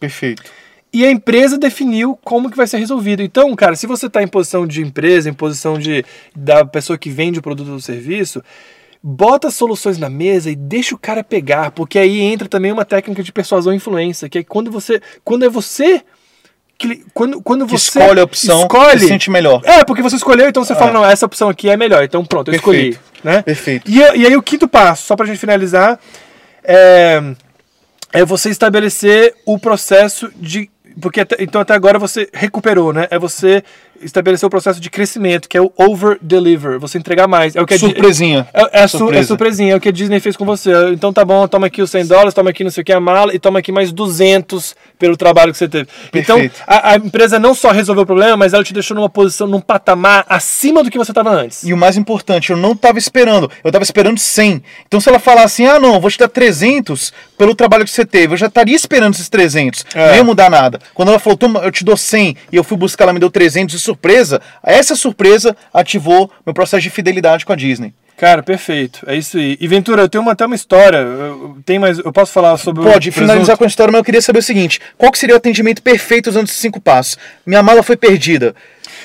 [0.00, 0.42] Perfeito.
[0.92, 3.22] E a empresa definiu como que vai ser resolvido.
[3.22, 6.04] Então, cara, se você está em posição de empresa, em posição de
[6.36, 8.42] da pessoa que vende o produto ou serviço,
[9.02, 12.84] bota as soluções na mesa e deixa o cara pegar, porque aí entra também uma
[12.84, 16.02] técnica de persuasão e influência, que é quando você, quando é você
[16.78, 19.62] que- quando, quando Que você escolhe a opção, escolhe, se sente melhor.
[19.64, 20.94] é, porque você escolheu, então você fala, Ah.
[20.94, 22.02] não, essa opção aqui é melhor.
[22.04, 22.90] Então pronto, eu escolhi.
[22.96, 23.00] Perfeito.
[23.24, 23.40] Né?
[23.42, 23.90] Perfeito.
[23.90, 25.98] E, e aí o quinto passo, só pra gente finalizar,
[26.62, 27.34] é,
[28.12, 30.70] é você estabelecer o processo de.
[31.00, 33.08] Porque até- então até agora você recuperou, né?
[33.10, 33.64] É você
[34.02, 37.54] estabeleceu o processo de crescimento, que é o over-deliver, você entregar mais.
[37.56, 38.46] É o que Surpresinha.
[38.52, 39.22] é, é, Surpresa.
[39.22, 40.70] é surpresinha, é o que a Disney fez com você.
[40.92, 43.00] Então tá bom, toma aqui os 100 dólares, toma aqui não sei o que a
[43.00, 45.88] mala e toma aqui mais 200 pelo trabalho que você teve.
[46.14, 46.62] Então Perfeito.
[46.66, 49.60] a, a empresa não só resolveu o problema, mas ela te deixou numa posição, num
[49.60, 51.62] patamar acima do que você estava antes.
[51.64, 53.50] E o mais importante, eu não tava esperando.
[53.62, 54.62] Eu tava esperando 100.
[54.86, 58.04] Então se ela falar assim, ah não, vou te dar 300 pelo trabalho que você
[58.04, 59.84] teve, eu já estaria esperando esses 300.
[59.94, 60.08] É.
[60.08, 60.78] Não ia mudar nada.
[60.94, 63.30] Quando ela falou, toma, eu te dou 100 e eu fui buscar, ela me deu
[63.30, 67.94] 300 de surpresa, essa surpresa ativou meu processo de fidelidade com a Disney.
[68.16, 69.00] Cara, perfeito.
[69.06, 69.56] É isso aí.
[69.60, 70.98] E Ventura, eu tenho uma, até uma história.
[70.98, 74.04] Eu, tem mais, eu posso falar sobre o Pode finalizar com a história, mas eu
[74.04, 77.18] queria saber o seguinte: qual seria o atendimento perfeito usando esses cinco passos?
[77.44, 78.54] Minha mala foi perdida.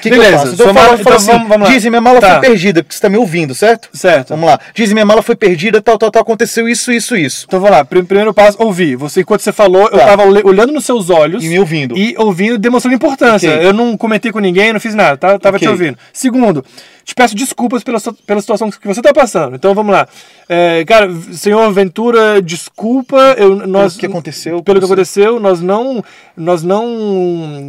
[0.02, 0.54] Que, que eu Beleza, faço?
[0.54, 1.74] Então eu eu então assim, vamos- vamos lá.
[1.74, 2.32] Dizem, minha mala Tá.
[2.40, 3.90] foi perdida, que você está me ouvindo, certo?
[3.94, 4.30] Certo.
[4.30, 4.60] Vamos lá.
[4.74, 7.46] Dizem, minha mala foi perdida, tal, tal, tal, aconteceu isso, isso, isso.
[7.48, 7.84] Então vamos lá.
[7.86, 8.96] Prim- Primeiro passo, ouvir.
[8.96, 10.06] Você, enquanto você falou, eu Tá.
[10.06, 11.44] tava ole- olhando nos seus olhos.
[11.44, 11.98] E me ouvindo.
[11.98, 13.52] E ouvindo, demonstrando importância.
[13.54, 13.66] Ok.
[13.66, 15.40] Eu não comentei com ninguém, não fiz nada, tá?
[15.40, 15.70] Tava te Ok.
[15.70, 15.98] ouvindo.
[16.14, 16.64] Segundo,
[17.04, 19.56] te peço desculpas pela, pela situação que você tá passando.
[19.56, 20.08] Então vamos lá.
[20.50, 23.36] É, cara, senhor Ventura, desculpa.
[23.38, 26.04] Eu, nós, que aconteceu Pelo que aconteceu, nós não,
[26.36, 27.68] nós não,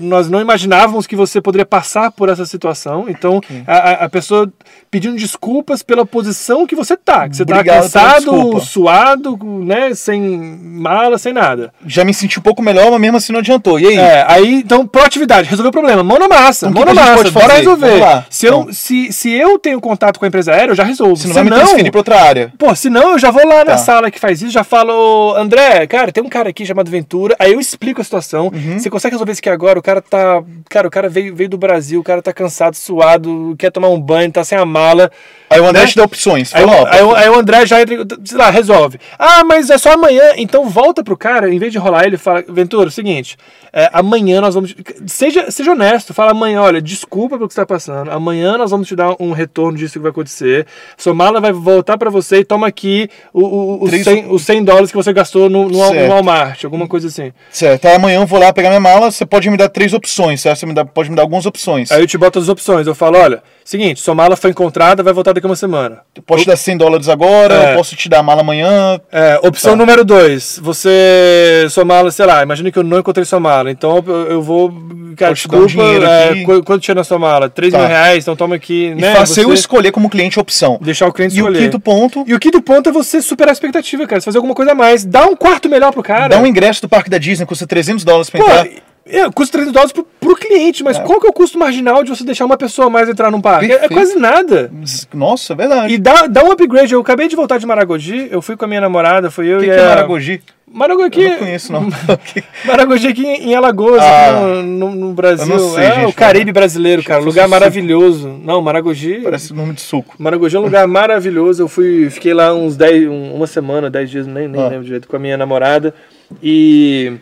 [0.00, 3.06] nós não imaginávamos que você poderia passar por essa situação.
[3.08, 4.52] Então, a, a- a pessoa
[4.90, 9.94] pedindo desculpas pela posição que você tá, que você tá Obrigado pela cansado, suado, né,
[9.94, 11.72] sem mala, sem nada.
[11.86, 13.78] Já me senti um pouco melhor, mas mesmo assim não adiantou.
[13.78, 13.96] E aí?
[13.96, 17.30] É, aí, então, proatividade, resolver o problema, mão na massa, Então, mão na massa, pode
[17.30, 18.24] bora resolver.
[18.28, 18.72] Se, eu, Então.
[18.72, 21.16] se, se eu tenho contato com a empresa aérea, eu já resolvo.
[21.16, 22.52] Você não vai me transferir para outra área.
[22.58, 23.78] Pô, senão eu já vou lá na Tá.
[23.78, 27.52] sala que faz isso, já falo, André, cara, tem um cara aqui chamado Ventura, aí
[27.52, 28.48] eu explico a situação.
[28.52, 28.78] Uhum.
[28.78, 29.78] Você consegue resolver isso aqui agora?
[29.78, 30.42] O cara tá.
[30.68, 34.00] Cara, o cara veio, veio do Brasil, o cara tá cansado, suado, quer tomar um
[34.00, 35.10] banho, tá sem a mala.
[35.48, 35.86] Aí o André Né?
[35.88, 36.54] te dá opções.
[36.54, 38.98] Aí, Fala, o- ó, aí, o- aí o André já entra, sei lá, resolve.
[39.18, 40.22] Ah, mas é só amanhã.
[40.36, 43.36] Então volta pro cara, em vez de rolar ele, fala, Ventura, é o seguinte,
[43.72, 44.74] é, amanhã nós vamos.
[45.06, 48.10] Seja, seja honesto, fala amanhã, olha, desculpa pelo que você tá passando.
[48.10, 50.66] Amanhã nós vamos te dar um retorno disso que vai acontecer.
[50.96, 54.42] Sua mala vai voltar pra você e toma aqui o, o, os, Três- 100, os
[54.42, 57.32] 100 dólares que você gastou no, no, no Walmart, alguma coisa assim.
[57.50, 57.86] certo.
[57.86, 60.58] Aí amanhã eu vou lá pegar minha mala, você pode me dar três opções, certo?
[60.60, 61.90] Você me dá, pode me dar algumas opções.
[61.92, 62.86] Aí eu te boto as opções.
[62.86, 65.98] Eu falo, olha, seguinte, sua mala foi encontrada, vai voltar daqui uma semana.
[66.16, 67.72] Eu posso te dar 100 dólares agora, É.
[67.72, 68.98] eu posso te dar a mala amanhã.
[69.12, 69.76] É, opção Tá.
[69.76, 71.66] número dois, você.
[71.70, 73.70] Sua mala, sei lá, imagina que eu não encontrei sua mala.
[73.70, 74.72] Então eu, eu vou.
[75.16, 77.48] Cara, te desculpa, é, quanto tinha na sua mala?
[77.50, 77.78] 3 Tá.
[77.78, 78.86] mil reais, então toma aqui.
[78.86, 79.14] E né?
[79.14, 80.78] faça eu você escolher como cliente a opção.
[80.80, 81.58] Deixar o cliente E o escolher.
[81.64, 84.20] quinto ponto, E o quinto ponto é você superar a expectativa, cara.
[84.20, 85.04] Você fazer alguma coisa a mais.
[85.04, 86.28] Dá um quarto melhor pro cara.
[86.28, 88.66] dá um ingresso do parque da Disney, custa 300 dólares pra Pô, entrar.
[89.10, 92.10] É, custa 300 dólares pro, pro cliente, mas qual que é o custo marginal de
[92.10, 93.70] você deixar uma pessoa mais entrar num parque?
[93.72, 94.70] É- É, quase nada.
[95.14, 95.94] Nossa, é verdade.
[95.94, 96.92] E dá, dá um upgrade.
[96.94, 99.66] Eu acabei de voltar de Maragogi, eu fui com a minha namorada, foi eu que,
[99.66, 99.88] e que é a...
[99.88, 100.40] Maragogi?
[100.72, 101.20] Maragogi.
[101.22, 101.88] Eu não conheço, não.
[102.64, 105.58] Maragogi aqui em Alagoas, Ah, aqui no, no- no Brasil.
[105.58, 107.20] sei, é gente, o Caribe brasileiro, cara.
[107.20, 107.50] Lugar suco.
[107.50, 108.28] maravilhoso.
[108.44, 109.20] Não, Maragogi.
[109.22, 110.14] Parece nome de suco.
[110.18, 111.62] Maragogi é um lugar maravilhoso.
[111.64, 114.68] Eu fui, fiquei lá uns 10, um- uma semana, 10 dias, nem, nem Ah.
[114.68, 115.92] lembro direito, com a minha namorada.
[116.40, 117.14] E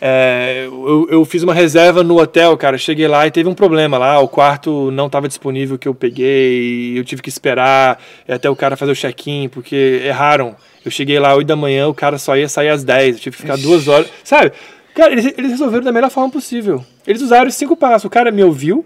[0.00, 2.78] é, eu, eu fiz uma reserva no hotel, cara.
[2.78, 4.20] Cheguei lá e teve um problema lá.
[4.20, 6.98] O quarto não estava disponível que eu peguei.
[6.98, 10.54] Eu tive que esperar até o cara fazer o check-in, porque erraram.
[10.84, 13.16] Eu cheguei lá 8 da manhã, o cara só ia sair às 10.
[13.16, 14.08] Eu tive que ficar duas horas.
[14.22, 14.52] Sabe?
[14.94, 16.84] Cara, eles, eles resolveram da melhor forma possível.
[17.06, 18.04] Eles usaram os cinco passos.
[18.04, 18.84] O cara me ouviu,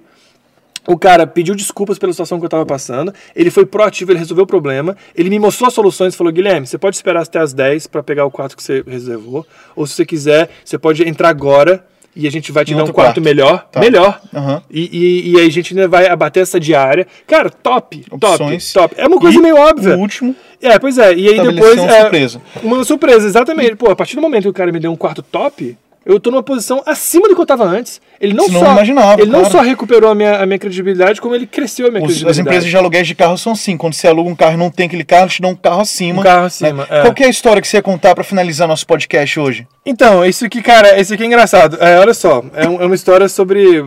[0.86, 3.12] o cara pediu desculpas pela situação que eu estava passando.
[3.36, 4.96] Ele foi proativo, ele resolveu o problema.
[5.14, 8.02] Ele me mostrou as soluções e falou: Guilherme, você pode esperar até as 10 para
[8.02, 9.46] pegar o quarto que você reservou.
[9.76, 12.82] Ou se você quiser, você pode entrar agora e a gente vai te Em dar
[12.82, 13.20] um quarto, quarto.
[13.22, 13.66] melhor.
[13.72, 13.80] Tá.
[13.80, 14.20] Melhor.
[14.34, 14.62] Aham.
[14.70, 17.06] E, e, e aí a gente ainda vai abater essa diária.
[17.26, 18.70] Cara, top, Opções.
[18.72, 19.00] top, top.
[19.00, 19.96] É uma coisa E meio óbvia.
[19.96, 21.14] O último, É, pois é.
[21.14, 21.78] E aí depois.
[21.80, 22.42] uma é, surpresa.
[22.62, 23.76] Uma surpresa, exatamente.
[23.76, 26.30] Pô, a partir do momento que o cara me deu um quarto top, eu tô
[26.30, 28.00] numa posição acima do que eu tava antes.
[28.20, 28.72] Ele não Você não só.
[28.72, 32.00] imaginava, ele não só recuperou a minha, a minha credibilidade, como ele cresceu a minha
[32.02, 32.40] os- credibilidade.
[32.40, 33.76] as empresas de aluguéis de carro são assim.
[33.76, 35.80] Quando você aluga um carro e não tem aquele carro, eles te dão um carro
[35.80, 36.20] acima.
[36.20, 37.02] Um carro acima, é.
[37.02, 39.66] Qual que é a história que você ia contar pra finalizar nosso podcast hoje?
[39.84, 41.76] Então, isso aqui, cara, isso aqui é engraçado.
[41.80, 43.84] É, olha só, é, um- é uma história sobre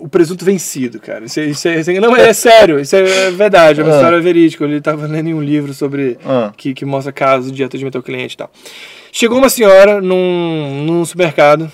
[0.00, 1.24] o presunto vencido, cara.
[1.24, 3.96] Isso, é- isso é, isso é- não, é sério, isso é verdade, é uma Ah.
[3.96, 4.64] história verídica.
[4.64, 6.52] Ele estava lendo em um livro sobre Ah.
[6.56, 8.50] que, que mostra casos de atendimento ao cliente e tal.
[9.14, 11.70] Chegou uma senhora num, num supermercado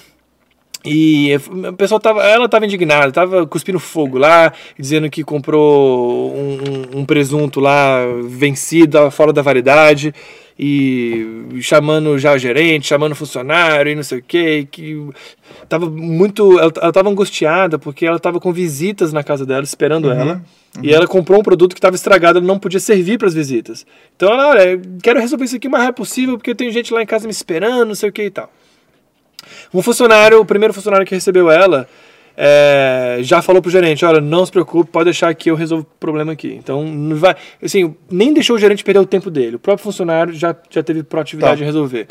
[0.85, 1.35] e
[1.67, 7.05] a pessoa tava, ela estava indignada, estava cuspindo fogo lá, dizendo que comprou um, um-
[7.05, 10.15] presunto lá vencido, tava fora da validade,
[10.59, 15.09] e chamando já o gerente, chamando o funcionário e não sei o que, que
[15.69, 20.11] tava muito, ela, ela tava angustiada porque ela estava com visitas na casa dela esperando
[20.11, 20.43] ela.
[20.83, 23.87] E ela comprou um produto que estava estragado, ela não podia servir para as visitas.
[24.17, 27.03] Então ela, olha, quero resolver isso aqui o mais rápido possível porque tem gente lá
[27.03, 28.51] em casa me esperando, não sei o que e tal.
[29.73, 31.89] Um funcionário, o primeiro funcionário que recebeu ela,
[32.37, 35.99] é, já falou pro gerente, olha, não se preocupe, pode deixar que eu resolvo o
[35.99, 36.55] problema aqui.
[36.55, 39.57] Então, não vai, assim, nem deixou o gerente perder o tempo dele.
[39.57, 41.57] O próprio funcionário já, já teve proatividade Tá.
[41.59, 42.07] de resolver.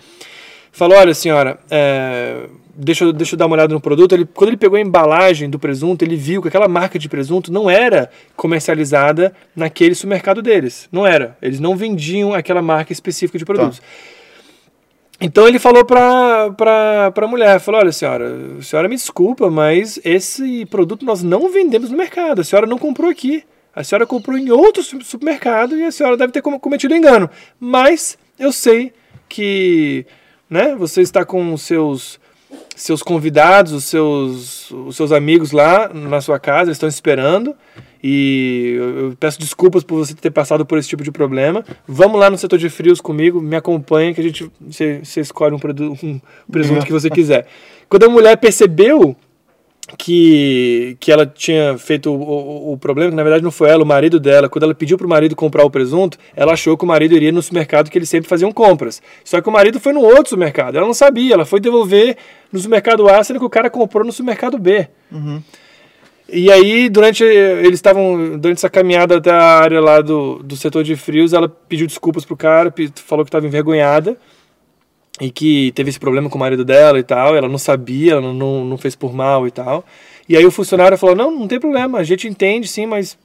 [0.72, 2.44] Falou, olha, senhora, é,
[2.76, 4.13] deixa, eu- deixa eu dar uma olhada no produto.
[4.13, 7.52] Ele, quando ele pegou a embalagem do presunto, ele viu que aquela marca de presunto
[7.52, 10.88] não era comercializada naquele supermercado deles.
[10.92, 11.38] Não era.
[11.42, 13.82] Eles não vendiam aquela marca específica de produtos.
[15.19, 20.65] Então ele falou pra, pra, pra mulher, falou, olha senhora, senhora me desculpa, mas esse
[20.67, 23.43] produto nós não vendemos no mercado, a senhora não comprou aqui.
[23.75, 27.30] A senhora comprou em outro su- supermercado e a senhora deve ter com- cometido engano.
[27.60, 28.91] Mas eu sei
[29.30, 30.06] que
[30.49, 32.19] né, você está com os seus,
[32.78, 37.56] seus convidados, os seus, os seus amigos lá na sua casa, estão esperando.
[38.04, 41.66] E eu peço desculpas por você ter passado por esse tipo de problema.
[41.88, 45.60] Vamos lá no setor de frios comigo, me acompanhe que a gente você, escolhe um,
[46.04, 47.48] um presunto que você quiser.
[47.90, 49.16] Quando a mulher percebeu
[49.95, 53.84] que, que ela tinha feito o, o, o problema, que na verdade não foi ela,
[53.84, 56.88] o marido dela, quando ela pediu pro marido comprar o presunto, ela achou que o
[56.88, 59.02] marido iria no supermercado que eles sempre faziam compras.
[59.23, 60.76] Só que o marido foi no outro supermercado.
[60.76, 62.17] Ela não sabia, ela foi devolver
[62.52, 64.88] no supermercado A, sendo que o cara comprou no supermercado B.
[66.30, 70.84] E aí, durante eles estavam durante essa caminhada até a área lá do, do setor
[70.84, 72.73] de frios, ela pediu desculpas pro cara,
[73.06, 74.17] falou que estava envergonhada
[75.19, 77.36] e que teve esse problema com o marido dela e tal.
[77.36, 79.84] Ela não sabia, ela não, não fez por mal e tal.
[80.30, 83.17] E aí o funcionário falou: Não, não tem problema, a gente entende sim, mas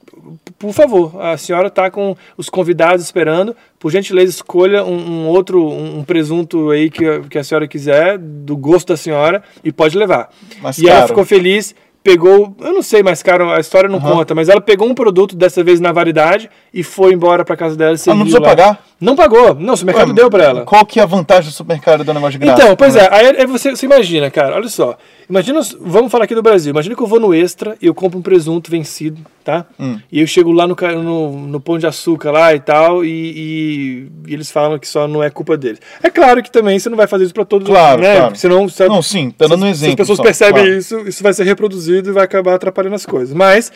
[0.57, 3.55] por favor, a senhora está com os convidados esperando.
[3.77, 8.17] Por gentileza, escolha um, um outro, um, presunto aí que, a- que a senhora quiser,
[8.17, 10.29] do gosto da senhora, e pode levar.
[10.61, 13.97] Mas, e ela cara- ficou feliz, pegou, eu não sei mais, cara, a história não
[13.97, 14.13] Aham.
[14.17, 17.75] conta, mas ela pegou um produto, dessa vez na variedade, e foi embora para casa
[17.75, 17.95] dela.
[18.07, 18.47] Ah, não precisou lá.
[18.49, 18.85] pagar?
[19.03, 19.53] Não pagou.
[19.55, 20.61] Não, o supermercado Ué, deu para ela.
[20.63, 22.61] Qual que é a vantagem do supermercado do negócio de graça?
[22.63, 24.97] Então, pois é, aí, aí você, você imagina, cara, olha só.
[25.29, 26.71] Imagina, os- vamos falar aqui do Brasil.
[26.71, 29.65] Imagina que eu vou no Extra e eu compro um presunto vencido, tá?
[29.79, 29.99] Hum.
[30.11, 34.07] E eu chego lá no, no, no Pão de Açúcar lá e tal, e, e-
[34.27, 35.79] e eles falam que só não é culpa deles.
[36.01, 38.15] É claro que também você não vai fazer isso pra todos, Claro, né?
[38.17, 38.35] claro.
[38.35, 38.67] Senão...
[38.69, 39.95] você- Não, sim, tá dando um exemplo.
[39.97, 40.77] Se as pessoas só, percebem claro.
[40.77, 43.33] isso, isso vai ser reproduzido e vai acabar atrapalhando as coisas.
[43.35, 43.71] Mas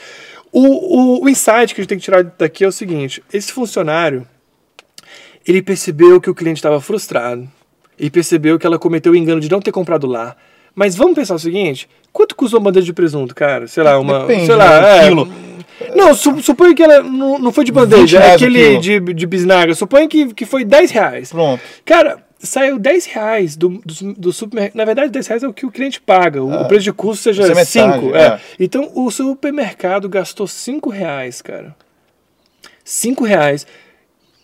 [0.52, 0.62] o,
[1.20, 4.26] o, o insight que a gente tem que tirar daqui é o seguinte: esse funcionário
[5.48, 7.48] ele percebeu que o cliente estava frustrado
[7.98, 10.36] e percebeu que ela cometeu o engano de não ter comprado lá.
[10.76, 13.68] Mas vamos pensar o seguinte: quanto custa uma bandeja de presunto, cara?
[13.68, 14.20] Sei lá, uma.
[14.20, 14.88] Depende, sei lá, né?
[14.88, 15.34] Um é, quilo.
[15.96, 19.74] Não, su, suponha que ela não, não foi de bandeja, é aquele de, de bisnaga.
[19.74, 21.32] Suponha que, que foi 10 reais.
[21.32, 21.62] Pronto.
[21.86, 24.78] Cara, saiu 10 reais do, do, do supermercado.
[24.78, 26.44] Na verdade, 10 reais é o que o cliente paga.
[26.44, 28.16] O, o preço de custo seja isso é metade, 5.
[28.16, 28.22] é.
[28.22, 28.40] É.
[28.60, 31.76] Então, o supermercado gastou 5 reais, cara.
[32.84, 33.68] 5 reais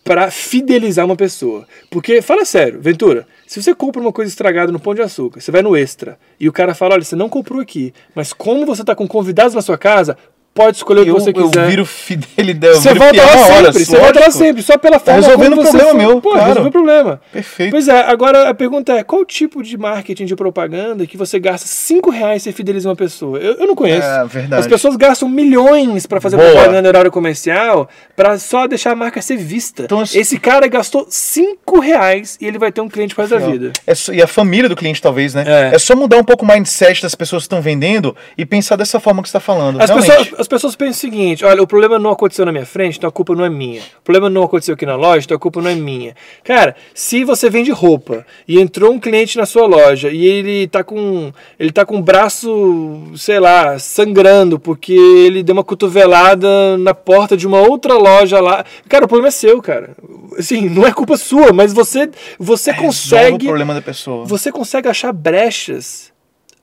[0.03, 1.65] para fidelizar uma pessoa.
[1.89, 5.51] Porque, fala sério, Ventura, se você compra uma coisa estragada no Pão de Açúcar, você
[5.51, 8.83] vai no Extra, e o cara fala, olha, você não comprou aqui, mas como você
[8.83, 10.17] tá com convidados na sua casa,
[10.53, 11.67] pode escolher o que Eu, você eu quiser.
[11.67, 12.75] viro fidelidade.
[12.75, 15.55] eu Você viro volta lá hora, sempre, você volta lá sempre, só pela forma resolvendo
[15.55, 15.99] como você problema foi.
[16.07, 16.45] meu, Pô, claro.
[16.47, 17.21] resolveu o problema.
[17.31, 17.71] Perfeito.
[17.71, 21.67] Pois é, agora a pergunta é, qual tipo de marketing de propaganda que você gasta
[21.67, 23.39] 5 reais e fideliza uma pessoa?
[23.39, 24.07] Eu, eu não conheço.
[24.07, 24.61] É, verdade.
[24.61, 26.51] As pessoas gastam milhões para fazer Boa.
[26.51, 29.83] propaganda em horário comercial para só deixar a marca ser vista.
[29.83, 33.45] Então, assim- Esse cara gastou 5 reais e ele vai ter um cliente resto da
[33.45, 33.71] vida.
[33.87, 35.43] É só- e a família do cliente, talvez, né?
[35.47, 35.75] É.
[35.75, 38.99] É, só mudar um pouco o mindset das pessoas que estão vendendo e pensar dessa
[38.99, 39.81] forma que você está falando.
[39.81, 40.11] As Realmente.
[40.29, 43.07] pessoas, as pessoas pensam o seguinte: olha, o problema não aconteceu na minha frente, então
[43.09, 43.81] a culpa não é minha.
[43.99, 46.15] O problema não aconteceu aqui na loja, então a culpa não é minha.
[46.43, 50.83] Cara, se você vende roupa e entrou um cliente na sua loja e ele tá
[50.83, 51.31] com.
[51.59, 57.35] Ele tá com o braço, sei lá, sangrando porque ele deu uma cotovelada na porta
[57.35, 58.63] de uma outra loja lá.
[58.87, 59.95] Cara, o problema é seu, cara.
[60.37, 64.25] Assim, não é culpa sua, mas você, você Resolve consegue o problema da pessoa.
[64.25, 66.12] você consegue achar brechas,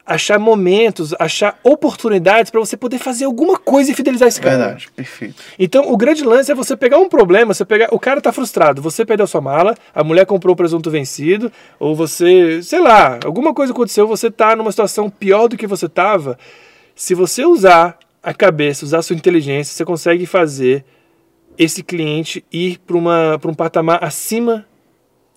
[0.04, 4.58] achar momentos, achar oportunidades para você poder fazer alguma coisa e fidelizar esse cara.
[4.58, 5.36] Verdade, perfeito.
[5.58, 8.82] Então, o grande lance é você pegar um problema, você pegar, o cara tá frustrado,
[8.82, 13.54] você perdeu sua mala, a mulher comprou o presunto vencido, ou você, sei lá, alguma
[13.54, 16.38] coisa aconteceu, você tá numa situação pior do que você tava.
[16.94, 20.84] Se você usar a cabeça, usar a sua inteligência, você consegue fazer
[21.56, 24.66] esse cliente ir para um patamar acima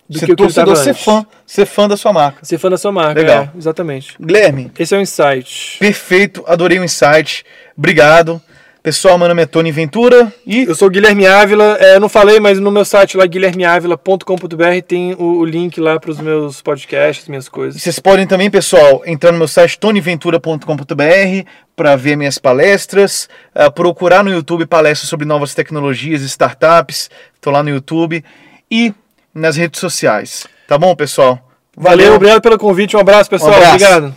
[0.08, 2.44] do Ser que o torcedor, ser fã, ser fã da sua marca.
[2.44, 3.44] Ser fã da sua marca, Legal.
[3.44, 4.14] é, exatamente.
[4.20, 5.78] Guilherme, Esse é o insight.
[5.78, 7.44] perfeito, adorei o insight.
[7.76, 8.40] Obrigado.
[8.82, 12.38] Pessoal, meu nome é Tony Ventura e Eu sou o Guilherme Ávila, é, não falei,
[12.38, 17.26] mas no meu site lá, guilhermeavila.com.br, tem o, o link lá para os meus podcasts,
[17.26, 17.80] minhas coisas.
[17.80, 24.22] Vocês podem também, pessoal, entrar no meu site tonyventura.com.br para ver minhas palestras, ah, procurar
[24.22, 27.08] no YouTube palestras sobre novas tecnologias e startups.
[27.34, 28.22] Estou lá no YouTube
[28.70, 28.92] e
[29.34, 30.46] nas redes sociais.
[30.68, 31.38] Tá bom, pessoal?
[31.76, 33.54] Valeu, obrigado pelo convite, um abraço, pessoal.
[33.54, 33.84] abraço.
[33.84, 34.14] Obrigado.